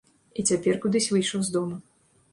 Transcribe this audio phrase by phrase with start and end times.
[0.39, 1.81] І цяпер кудысь выйшаў з дому.